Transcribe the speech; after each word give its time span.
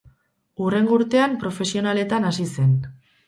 Hurrengo 0.63 0.95
urtean, 0.99 1.37
profesionaletan 1.45 2.27
hasi 2.33 2.51
zen. 2.57 2.73